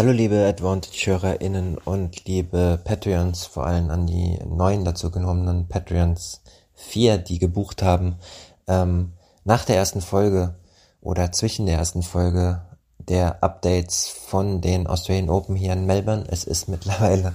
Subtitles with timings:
[0.00, 6.40] Hallo liebe Advantage-HörerInnen und liebe Patreons, vor allem an die neuen dazu genommenen Patreons
[6.72, 8.16] 4, die gebucht haben.
[8.66, 9.12] Ähm,
[9.44, 10.54] nach der ersten Folge
[11.02, 12.62] oder zwischen der ersten Folge
[12.96, 16.24] der Updates von den Australian Open hier in Melbourne.
[16.28, 17.34] Es ist mittlerweile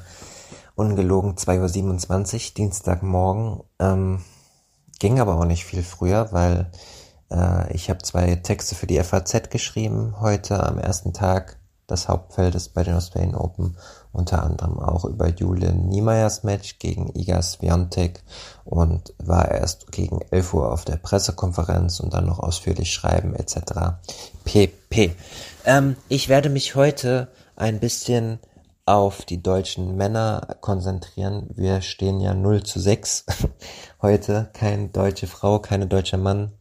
[0.74, 3.60] ungelogen 2.27 Uhr, Dienstagmorgen.
[3.78, 4.24] Ähm,
[4.98, 6.72] ging aber auch nicht viel früher, weil
[7.30, 11.60] äh, ich habe zwei Texte für die FAZ geschrieben heute am ersten Tag
[11.90, 13.78] des Hauptfeldes bei den Australian Open,
[14.12, 18.24] unter anderem auch über Julian Niemeyers Match gegen Iga Swiatek
[18.64, 23.98] und war erst gegen 11 Uhr auf der Pressekonferenz und dann noch ausführlich schreiben etc.
[24.44, 25.16] pp.
[25.66, 28.40] Ähm, ich werde mich heute ein bisschen
[28.86, 31.50] auf die deutschen Männer konzentrieren.
[31.56, 33.26] Wir stehen ja 0 zu 6
[34.02, 34.50] heute.
[34.54, 36.52] Keine deutsche Frau, keine deutscher Mann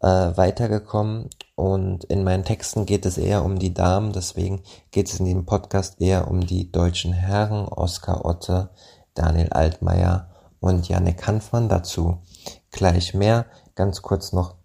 [0.00, 1.28] äh, weitergekommen.
[1.56, 4.12] Und in meinen Texten geht es eher um die Damen.
[4.12, 4.62] Deswegen
[4.92, 7.66] geht es in diesem Podcast eher um die deutschen Herren.
[7.66, 8.70] Oskar Otte,
[9.14, 11.68] Daniel Altmaier und Janik Hanfmann.
[11.68, 12.18] Dazu
[12.70, 13.46] gleich mehr.
[13.74, 14.56] Ganz kurz noch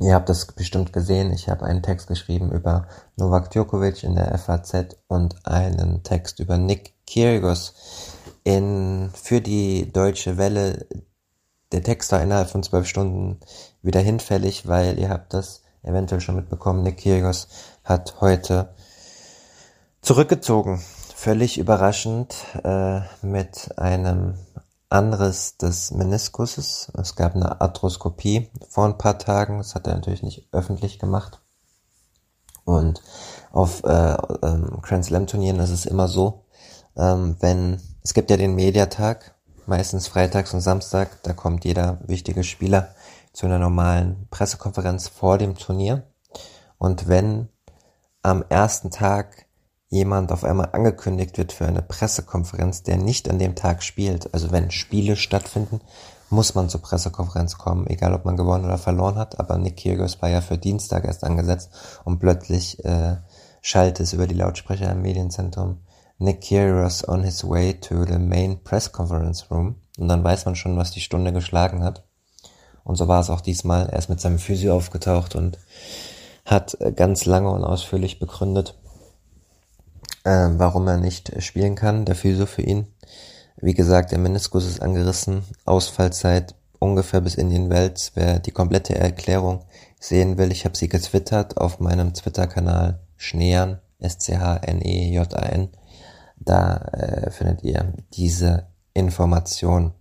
[0.00, 1.32] Ihr habt das bestimmt gesehen.
[1.32, 6.58] Ich habe einen Text geschrieben über Novak Djokovic in der FAZ und einen Text über
[6.58, 7.74] Nick Kyrgios
[8.42, 10.86] in, für die Deutsche Welle.
[11.70, 13.38] Der Text war innerhalb von zwölf Stunden
[13.82, 16.82] wieder hinfällig, weil ihr habt das eventuell schon mitbekommen.
[16.82, 17.48] Nick Kyrgios
[17.84, 18.74] hat heute
[20.00, 20.82] zurückgezogen.
[21.14, 24.34] Völlig überraschend äh, mit einem
[24.88, 26.92] Anriss des Meniskuses.
[27.00, 29.58] Es gab eine Arthroskopie vor ein paar Tagen.
[29.58, 31.40] Das hat er natürlich nicht öffentlich gemacht.
[32.64, 33.00] Und
[33.50, 36.44] auf äh, ähm, Grand Slam Turnieren ist es immer so,
[36.96, 39.34] ähm, wenn es gibt ja den Mediatag,
[39.66, 42.94] meistens freitags und Samstag, da kommt jeder wichtige Spieler
[43.32, 46.04] zu einer normalen Pressekonferenz vor dem Turnier.
[46.78, 47.48] Und wenn
[48.22, 49.46] am ersten Tag
[49.88, 54.50] jemand auf einmal angekündigt wird für eine Pressekonferenz, der nicht an dem Tag spielt, also
[54.50, 55.80] wenn Spiele stattfinden,
[56.30, 59.38] muss man zur Pressekonferenz kommen, egal ob man gewonnen oder verloren hat.
[59.38, 61.70] Aber Nick Kyrgios war ja für Dienstag erst angesetzt
[62.04, 63.18] und plötzlich äh,
[63.60, 65.80] schallt es über die Lautsprecher im Medienzentrum
[66.22, 69.76] Nick Kyrgios on his way to the main press conference room.
[69.98, 72.04] Und dann weiß man schon, was die Stunde geschlagen hat.
[72.84, 73.88] Und so war es auch diesmal.
[73.88, 75.58] Er ist mit seinem Physio aufgetaucht und
[76.44, 78.74] hat äh, ganz lange und ausführlich begründet,
[80.24, 82.86] äh, warum er nicht spielen kann, der Physio für ihn.
[83.56, 88.10] Wie gesagt, der Meniskus ist angerissen, Ausfallzeit ungefähr bis in den Welt.
[88.14, 89.64] Wer die komplette Erklärung
[90.00, 95.68] sehen will, ich habe sie getwittert auf meinem Twitter-Kanal Schnean, S-C-H-N-E-J-A-N.
[96.38, 99.92] Da äh, findet ihr diese Information.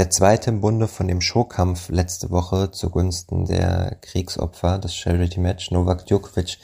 [0.00, 5.70] Der zweite im Bunde von dem Showkampf letzte Woche zugunsten der Kriegsopfer, das Charity Match,
[5.72, 6.56] Novak Djokovic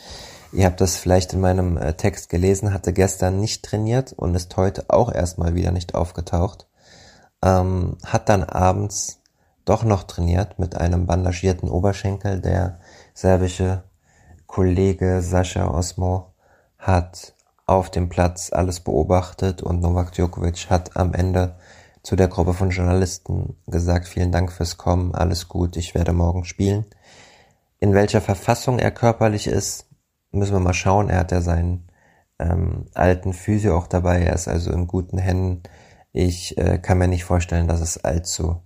[0.54, 4.56] Ihr habt das vielleicht in meinem äh, Text gelesen, hatte gestern nicht trainiert und ist
[4.56, 6.66] heute auch erstmal wieder nicht aufgetaucht.
[7.42, 9.20] Ähm, hat dann abends
[9.66, 12.40] doch noch trainiert mit einem bandagierten Oberschenkel.
[12.40, 12.80] Der
[13.12, 13.82] serbische
[14.46, 16.32] Kollege Sascha Osmo
[16.78, 17.34] hat
[17.66, 21.56] auf dem Platz alles beobachtet und Novak Djokovic hat am Ende
[22.06, 26.44] zu der Gruppe von Journalisten gesagt, vielen Dank fürs Kommen, alles gut, ich werde morgen
[26.44, 26.86] spielen.
[27.80, 29.88] In welcher Verfassung er körperlich ist,
[30.30, 31.10] müssen wir mal schauen.
[31.10, 31.88] Er hat ja seinen
[32.38, 34.22] ähm, alten Physio auch dabei.
[34.22, 35.64] Er ist also in guten Händen.
[36.12, 38.62] Ich äh, kann mir nicht vorstellen, dass es allzu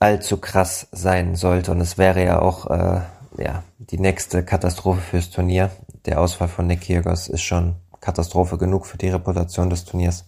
[0.00, 1.70] allzu krass sein sollte.
[1.70, 3.00] Und es wäre ja auch äh,
[3.38, 5.70] ja die nächste Katastrophe fürs Turnier.
[6.04, 10.24] Der Ausfall von Nick Kyrgios ist schon Katastrophe genug für die Reputation des Turniers,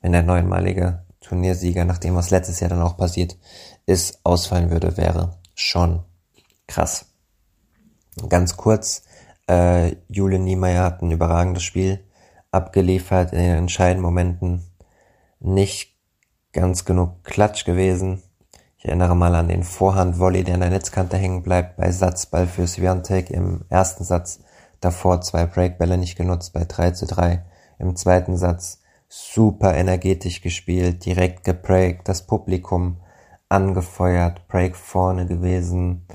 [0.00, 3.36] wenn der neunmalige Turniersieger, nachdem was letztes Jahr dann auch passiert
[3.86, 6.04] ist, ausfallen würde, wäre schon
[6.66, 7.06] krass.
[8.28, 9.02] Ganz kurz,
[9.48, 12.04] äh, Julian Niemeyer hat ein überragendes Spiel
[12.50, 14.64] abgeliefert, in den entscheidenden Momenten
[15.40, 15.96] nicht
[16.52, 18.22] ganz genug Klatsch gewesen.
[18.78, 22.66] Ich erinnere mal an den Vorhandvolley, der an der Netzkante hängen bleibt bei Satzball für
[22.66, 24.40] Swiatek im ersten Satz.
[24.80, 27.44] Davor zwei Breakbälle nicht genutzt bei 3 zu 3.
[27.80, 32.98] Im zweiten Satz super energetisch gespielt, direkt geprägt, das Publikum
[33.48, 36.06] angefeuert, Break vorne gewesen,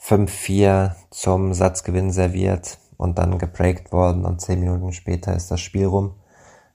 [0.00, 5.86] 5-4 zum Satzgewinn serviert und dann gebreakt worden und zehn Minuten später ist das Spiel
[5.86, 6.14] rum.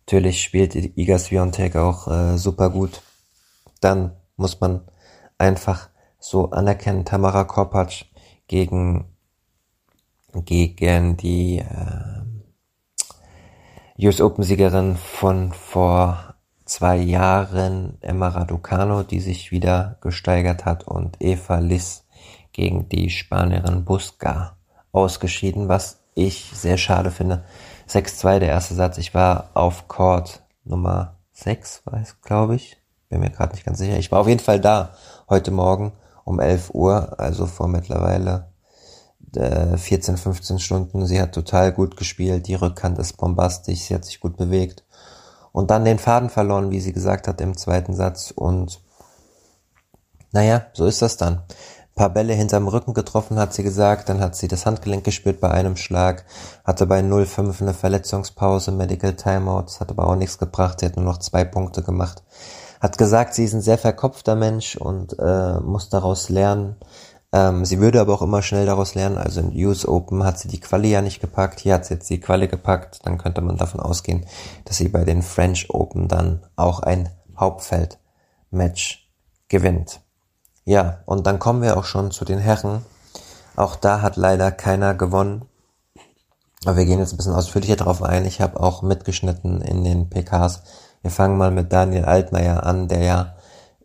[0.05, 3.01] Natürlich spielt Iga Swiatek auch äh, super gut.
[3.81, 4.81] Dann muss man
[5.37, 5.89] einfach
[6.19, 8.05] so anerkennen, Tamara Korpatsch
[8.47, 9.05] gegen
[10.45, 12.16] gegen die äh,
[13.99, 16.35] US Open Siegerin von vor
[16.65, 22.05] zwei Jahren Emma Raducano, die sich wieder gesteigert hat und Eva Liss
[22.51, 24.55] gegen die Spanierin Busca
[24.91, 27.43] ausgeschieden, was ich sehr schade finde.
[27.89, 28.99] 6-2 der erste Satz.
[28.99, 32.77] Ich war auf Court Nummer 6, weiß glaube ich.
[33.09, 33.97] Bin mir gerade nicht ganz sicher.
[33.97, 34.93] Ich war auf jeden Fall da
[35.27, 38.51] heute Morgen um 11 Uhr, also vor mittlerweile
[39.33, 41.05] 14, 15 Stunden.
[41.05, 42.47] Sie hat total gut gespielt.
[42.47, 43.81] Die Rückhand ist bombastisch.
[43.81, 44.83] Sie hat sich gut bewegt.
[45.51, 48.31] Und dann den Faden verloren, wie sie gesagt hat im zweiten Satz.
[48.31, 48.81] Und
[50.31, 51.43] naja, so ist das dann
[51.97, 54.07] paar Bälle hinterm Rücken getroffen, hat sie gesagt.
[54.07, 56.23] Dann hat sie das Handgelenk gespürt bei einem Schlag,
[56.63, 60.79] hatte bei 0,5 eine Verletzungspause, Medical Timeout, das hat aber auch nichts gebracht.
[60.79, 62.23] Sie hat nur noch zwei Punkte gemacht.
[62.79, 66.75] Hat gesagt, sie ist ein sehr verkopfter Mensch und äh, muss daraus lernen.
[67.33, 69.17] Ähm, sie würde aber auch immer schnell daraus lernen.
[69.17, 71.59] Also in US Open hat sie die Quali ja nicht gepackt.
[71.59, 73.05] Hier hat sie jetzt die Quali gepackt.
[73.05, 74.25] Dann könnte man davon ausgehen,
[74.65, 79.09] dass sie bei den French Open dann auch ein Hauptfeld-Match
[79.49, 80.01] gewinnt.
[80.65, 82.83] Ja, und dann kommen wir auch schon zu den Herren.
[83.55, 85.45] Auch da hat leider keiner gewonnen.
[86.65, 88.25] Aber wir gehen jetzt ein bisschen ausführlicher drauf ein.
[88.25, 90.63] Ich habe auch mitgeschnitten in den PKs.
[91.01, 93.36] Wir fangen mal mit Daniel Altmaier an, der ja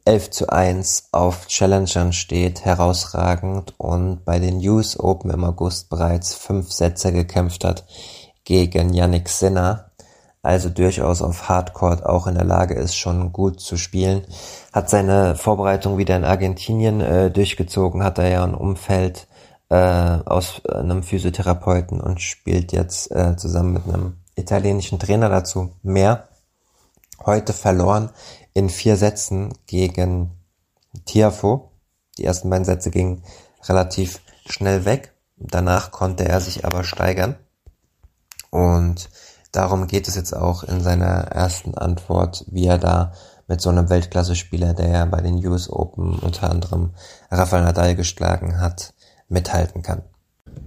[0.04, 6.34] 11 zu 1 auf Challengern steht, herausragend und bei den US Open im August bereits
[6.34, 7.84] fünf Sätze gekämpft hat
[8.44, 9.92] gegen Yannick Sinner
[10.42, 14.24] also durchaus auf Hardcore auch in der Lage ist, schon gut zu spielen.
[14.72, 19.28] Hat seine Vorbereitung wieder in Argentinien äh, durchgezogen, hat er ja ein Umfeld
[19.68, 26.28] äh, aus einem Physiotherapeuten und spielt jetzt äh, zusammen mit einem italienischen Trainer dazu mehr.
[27.24, 28.10] Heute verloren
[28.54, 30.32] in vier Sätzen gegen
[31.04, 31.72] Tiafo.
[32.18, 33.22] Die ersten beiden Sätze gingen
[33.64, 35.14] relativ schnell weg.
[35.36, 37.36] Danach konnte er sich aber steigern.
[38.50, 39.08] Und
[39.52, 43.12] Darum geht es jetzt auch in seiner ersten Antwort, wie er da
[43.46, 46.94] mit so einem Weltklasse-Spieler, der ja bei den US Open unter anderem
[47.30, 48.94] Rafael Nadal geschlagen hat,
[49.28, 50.02] mithalten kann.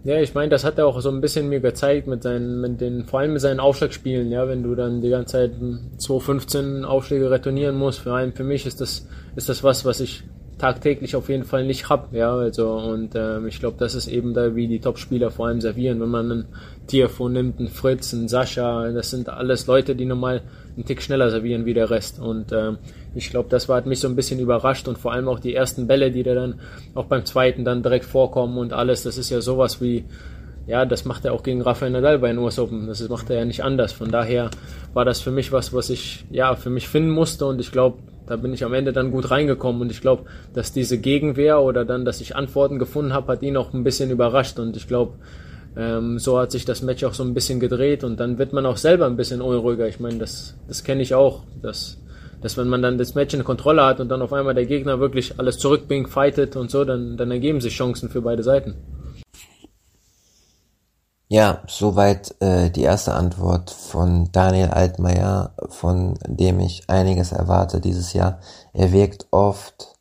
[0.03, 2.79] Ja, ich meine, das hat er auch so ein bisschen mir gezeigt mit seinen, mit
[2.79, 5.51] den, vor allem mit seinen Aufschlagspielen, ja, wenn du dann die ganze Zeit
[5.97, 10.23] 2,15 Aufschläge retournieren musst, vor allem für mich ist das, ist das was, was ich
[10.57, 14.33] tagtäglich auf jeden Fall nicht hab, ja, also und ähm, ich glaube, das ist eben
[14.33, 16.45] da, wie die Top-Spieler vor allem servieren, wenn man einen
[16.87, 20.41] Tierfon nimmt, einen Fritz, einen Sascha, das sind alles Leute, die normal
[20.75, 22.77] einen Tick schneller servieren wie der Rest und ähm,
[23.15, 25.53] ich glaube, das war, hat mich so ein bisschen überrascht und vor allem auch die
[25.53, 26.59] ersten Bälle, die da dann
[26.93, 30.05] auch beim zweiten dann direkt vorkommen und alles, das ist ja sowas wie
[30.67, 32.87] ja, das macht er auch gegen Rafael Nadal bei den US Open.
[32.87, 33.93] Das macht er ja nicht anders.
[33.93, 34.49] Von daher
[34.93, 37.99] war das für mich was, was ich ja für mich finden musste und ich glaube,
[38.27, 40.23] da bin ich am Ende dann gut reingekommen und ich glaube,
[40.53, 44.09] dass diese Gegenwehr oder dann, dass ich Antworten gefunden habe, hat ihn auch ein bisschen
[44.09, 45.13] überrascht und ich glaube,
[45.77, 48.65] ähm, so hat sich das Match auch so ein bisschen gedreht und dann wird man
[48.65, 49.87] auch selber ein bisschen unruhiger.
[49.87, 51.97] Ich meine, das, das kenne ich auch, dass,
[52.41, 54.99] dass wenn man dann das Match in Kontrolle hat und dann auf einmal der Gegner
[54.99, 58.75] wirklich alles zurückbringt, fightet und so, dann, dann ergeben sich Chancen für beide Seiten.
[61.27, 68.13] Ja, soweit äh, die erste Antwort von Daniel Altmaier, von dem ich einiges erwarte dieses
[68.13, 68.39] Jahr.
[68.73, 69.95] Er wirkt oft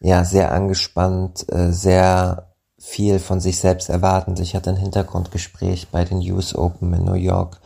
[0.00, 4.38] ja sehr angespannt, äh, sehr viel von sich selbst erwartend.
[4.40, 7.58] Ich hatte ein Hintergrundgespräch bei den US Open in New York,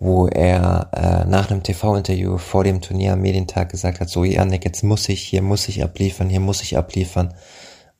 [0.00, 4.64] wo er äh, nach einem TV-Interview vor dem Turnier am Medientag gesagt hat, so Janik,
[4.64, 7.34] jetzt muss ich, hier muss ich abliefern, hier muss ich abliefern.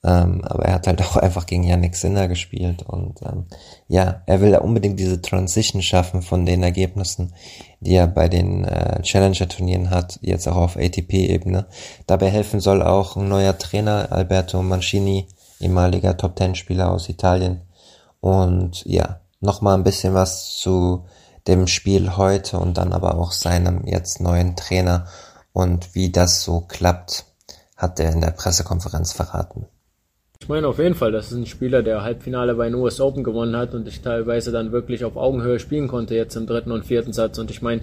[0.04, 3.46] Ähm, aber er hat halt auch einfach gegen Yannick Sinner gespielt und ähm,
[3.88, 7.34] ja, er will da unbedingt diese Transition schaffen von den Ergebnissen,
[7.80, 11.66] die er bei den äh, Challenger-Turnieren hat, jetzt auch auf ATP-Ebene.
[12.06, 15.26] Dabei helfen soll auch ein neuer Trainer, Alberto Mancini,
[15.60, 17.62] ehemaliger Top-Ten-Spieler aus Italien.
[18.20, 21.06] Und ja, nochmal ein bisschen was zu
[21.46, 25.06] dem Spiel heute und dann aber auch seinem jetzt neuen Trainer
[25.52, 27.24] und wie das so klappt,
[27.76, 29.66] hat er in der Pressekonferenz verraten.
[30.48, 33.22] Ich meine auf jeden Fall, das ist ein Spieler, der Halbfinale bei den US Open
[33.22, 36.86] gewonnen hat und ich teilweise dann wirklich auf Augenhöhe spielen konnte jetzt im dritten und
[36.86, 37.36] vierten Satz.
[37.36, 37.82] Und ich meine,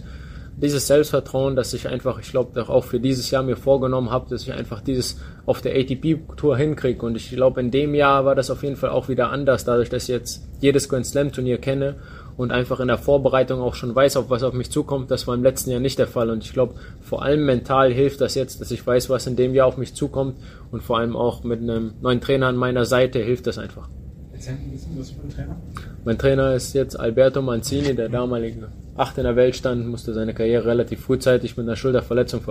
[0.58, 4.42] dieses Selbstvertrauen, das ich einfach, ich glaube, auch für dieses Jahr mir vorgenommen habe, dass
[4.42, 7.06] ich einfach dieses auf der ATP-Tour hinkriege.
[7.06, 9.90] Und ich glaube, in dem Jahr war das auf jeden Fall auch wieder anders, dadurch,
[9.90, 11.98] dass ich jetzt jedes Grand Slam-Turnier kenne
[12.38, 15.10] und einfach in der Vorbereitung auch schon weiß, auf was auf mich zukommt.
[15.12, 16.30] Das war im letzten Jahr nicht der Fall.
[16.30, 19.54] Und ich glaube, vor allem mental hilft das jetzt, dass ich weiß, was in dem
[19.54, 20.38] Jahr auf mich zukommt.
[20.72, 23.88] Und vor allem auch mit einem neuen Trainer an meiner Seite hilft das einfach.
[24.34, 25.56] erzähl ein bisschen was über den Trainer.
[26.04, 30.34] Mein Trainer ist jetzt Alberto Mancini, der damalige Acht in der Welt stand, musste seine
[30.34, 32.42] Karriere relativ frühzeitig mit einer Schulterverletzung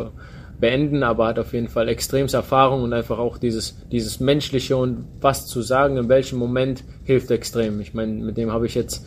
[0.61, 5.07] beenden, aber hat auf jeden Fall extremste Erfahrung und einfach auch dieses, dieses Menschliche und
[5.21, 7.81] was zu sagen, in welchem Moment hilft extrem.
[7.81, 9.07] Ich meine, mit dem habe ich jetzt,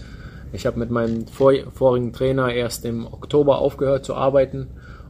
[0.54, 4.68] ich habe mit meinem vor, vorigen Trainer erst im Oktober aufgehört zu arbeiten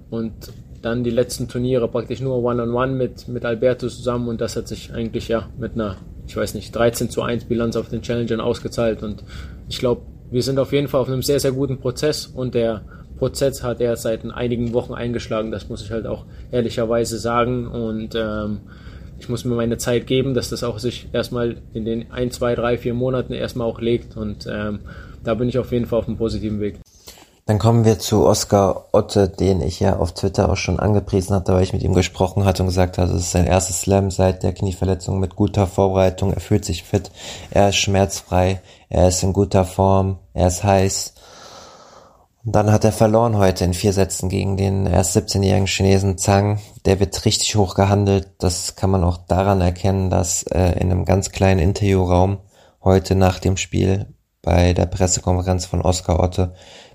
[0.10, 0.34] und
[0.82, 4.56] dann die letzten Turniere praktisch nur One-on-One -on -one mit, mit Alberto zusammen und das
[4.56, 8.02] hat sich eigentlich ja mit einer, ich weiß nicht, 13 zu 1 Bilanz auf den
[8.02, 9.24] Challengern ausgezahlt und
[9.70, 12.84] ich glaube, wir sind auf jeden Fall auf einem sehr, sehr guten Prozess und der
[13.18, 18.14] Prozess hat er seit einigen Wochen eingeschlagen, das muss ich halt auch ehrlicherweise sagen und
[18.16, 18.60] ähm,
[19.20, 22.54] ich muss mir meine Zeit geben, dass das auch sich erstmal in den ein, zwei,
[22.54, 24.80] drei, vier Monaten erstmal auch legt und ähm,
[25.28, 26.80] da bin ich auf jeden Fall auf einem positiven Weg.
[27.46, 31.54] Dann kommen wir zu Oskar Otte, den ich ja auf Twitter auch schon angepriesen hatte,
[31.54, 34.44] weil ich mit ihm gesprochen hatte und gesagt hatte, es ist sein erstes Slam seit
[34.44, 36.34] der Knieverletzung mit guter Vorbereitung.
[36.34, 37.12] Er fühlt sich fit,
[37.52, 41.14] er ist schmerzfrei, er ist in guter Form, er ist heiß.
[42.44, 46.60] Und dann hat er verloren heute in vier Sätzen gegen den erst 17-jährigen Chinesen Zhang.
[46.86, 48.28] Der wird richtig hoch gehandelt.
[48.40, 52.40] Das kann man auch daran erkennen, dass äh, in einem ganz kleinen Interviewraum
[52.82, 54.08] heute nach dem Spiel
[54.48, 56.54] bei der Pressekonferenz von Oscar Otte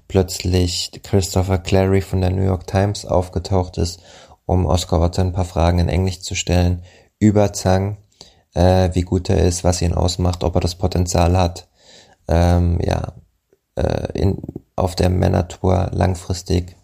[0.09, 4.01] plötzlich Christopher Clary von der New York Times aufgetaucht ist,
[4.47, 6.83] um Oscar Otte ein paar Fragen in Englisch zu stellen
[7.19, 7.99] über Zhang,
[8.55, 11.69] äh, wie gut er ist, was ihn ausmacht, ob er das Potenzial hat,
[12.27, 13.13] ähm, ja,
[13.75, 14.39] äh, in,
[14.75, 16.75] auf der Männertour langfristig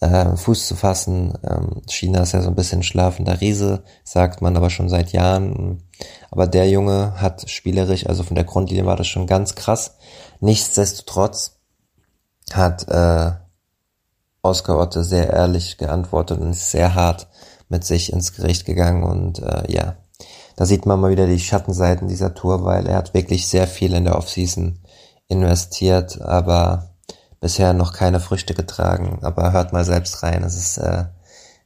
[0.00, 1.34] äh, Fuß zu fassen.
[1.48, 5.84] Ähm, China ist ja so ein bisschen schlafender Riese, sagt man aber schon seit Jahren.
[6.30, 9.96] Aber der Junge hat spielerisch, also von der Grundlinie war das schon ganz krass.
[10.40, 11.58] Nichtsdestotrotz
[12.52, 13.32] hat äh,
[14.42, 17.28] Oscar Otte sehr ehrlich geantwortet und ist sehr hart
[17.68, 19.96] mit sich ins Gericht gegangen und äh, ja,
[20.56, 23.94] da sieht man mal wieder die Schattenseiten dieser Tour, weil er hat wirklich sehr viel
[23.94, 24.78] in der Offseason
[25.28, 26.90] investiert, aber
[27.40, 29.20] bisher noch keine Früchte getragen.
[29.22, 31.04] Aber hört mal selbst rein, es ist äh,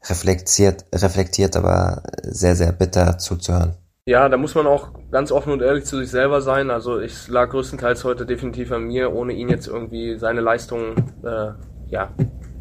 [0.08, 3.74] reflektiert, reflektiert, aber sehr, sehr bitter zuzuhören.
[4.06, 6.70] Ja, da muss man auch ganz offen und ehrlich zu sich selber sein.
[6.70, 11.52] Also ich lag größtenteils heute definitiv an mir, ohne ihn jetzt irgendwie seine Leistungen äh,
[11.88, 12.12] ja,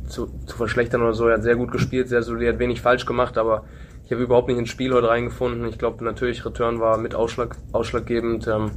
[0.07, 1.27] zu, zu verschlechtern oder so.
[1.27, 3.65] Er hat sehr gut gespielt, sehr solid, hat wenig falsch gemacht, aber
[4.05, 5.67] ich habe überhaupt nicht ins Spiel heute reingefunden.
[5.67, 8.47] Ich glaube natürlich, Return war mit Ausschlag, ausschlaggebend.
[8.47, 8.71] Ähm,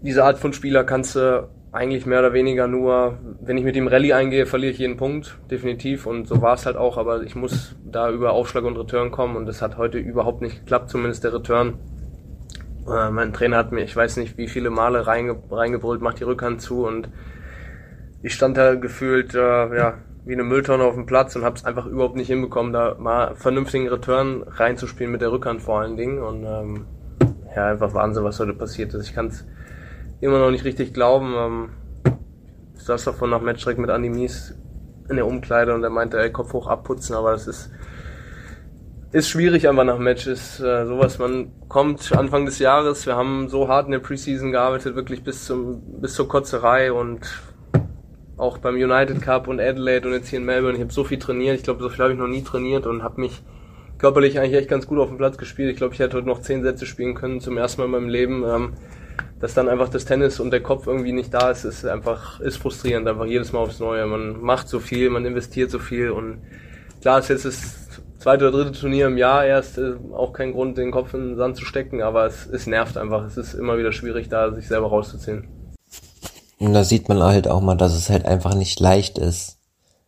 [0.00, 3.86] diese Art von Spieler kannst du eigentlich mehr oder weniger nur, wenn ich mit dem
[3.86, 6.06] Rallye eingehe, verliere ich jeden Punkt, definitiv.
[6.06, 9.36] Und so war es halt auch, aber ich muss da über Aufschlag und Return kommen
[9.36, 11.78] und das hat heute überhaupt nicht geklappt, zumindest der Return.
[12.88, 16.24] Äh, mein Trainer hat mir, ich weiß nicht, wie viele Male reinge reingebrüllt, macht die
[16.24, 17.08] Rückhand zu und
[18.22, 21.64] ich stand da gefühlt, äh, ja, wie eine Mülltonne auf dem Platz und habe es
[21.64, 26.18] einfach überhaupt nicht hinbekommen, da mal vernünftigen Return reinzuspielen mit der Rückhand vor allen Dingen.
[26.18, 26.84] Und ähm,
[27.54, 29.08] ja, einfach Wahnsinn, was heute passiert ist.
[29.08, 29.46] Ich kann es
[30.20, 31.34] immer noch nicht richtig glauben.
[31.36, 31.68] Ähm,
[32.76, 34.54] ich saß davon nach Matchstreck mit Andy Mies
[35.08, 37.70] in der Umkleide und er meinte, ey, Kopf hoch abputzen, aber das ist
[39.12, 40.60] ist schwierig einfach nach Matches.
[40.60, 44.94] Äh, sowas, man kommt Anfang des Jahres, wir haben so hart in der Preseason gearbeitet,
[44.94, 47.26] wirklich bis zum bis zur Kotzerei und
[48.36, 50.76] auch beim United Cup und Adelaide und jetzt hier in Melbourne.
[50.76, 53.02] Ich habe so viel trainiert, ich glaube, so viel habe ich noch nie trainiert und
[53.02, 53.42] habe mich
[53.98, 55.70] körperlich eigentlich echt ganz gut auf dem Platz gespielt.
[55.70, 58.08] Ich glaube, ich hätte heute noch zehn Sätze spielen können, zum ersten Mal in meinem
[58.08, 58.44] Leben.
[58.44, 58.72] Ähm,
[59.40, 62.58] dass dann einfach das Tennis und der Kopf irgendwie nicht da ist, ist einfach, ist
[62.58, 64.06] frustrierend, einfach jedes Mal aufs Neue.
[64.06, 66.42] Man macht so viel, man investiert so viel und
[67.00, 70.76] klar ist jetzt das zweite oder dritte Turnier im Jahr erst, äh, auch kein Grund,
[70.78, 73.24] den Kopf in den Sand zu stecken, aber es, es nervt einfach.
[73.24, 75.48] Es ist immer wieder schwierig, da sich selber rauszuziehen.
[76.58, 79.56] Und da sieht man halt auch mal, dass es halt einfach nicht leicht ist,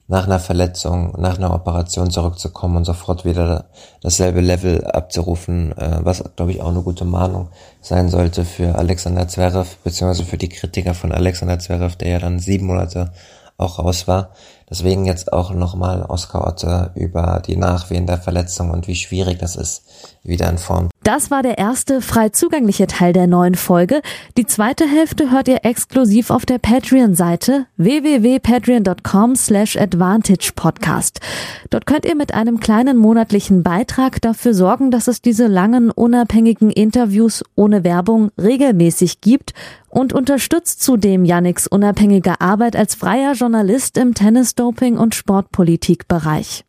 [0.09, 3.67] nach einer Verletzung, nach einer Operation zurückzukommen und sofort wieder
[4.03, 7.49] dasselbe Level abzurufen, äh, was, glaube ich, auch eine gute Mahnung
[7.81, 12.39] sein sollte für Alexander Zverev, beziehungsweise für die Kritiker von Alexander Zverev, der ja dann
[12.41, 13.13] sieben Monate
[13.57, 14.31] auch raus war.
[14.73, 19.55] Deswegen jetzt auch nochmal Oskar Otte über die Nachwehen der Verletzung und wie schwierig das
[19.55, 19.85] ist,
[20.23, 20.89] wieder in Form.
[21.05, 24.01] Das war der erste frei zugängliche Teil der neuen Folge.
[24.39, 31.21] Die zweite Hälfte hört ihr exklusiv auf der Patreon-Seite www.patreon.com slash advantage podcast.
[31.69, 36.71] Dort könnt ihr mit einem kleinen monatlichen Beitrag dafür sorgen, dass es diese langen, unabhängigen
[36.71, 39.53] Interviews ohne Werbung regelmäßig gibt
[39.93, 46.61] und unterstützt zudem Yannicks unabhängige Arbeit als freier Journalist im Tennis-Doping- und Sportpolitikbereich.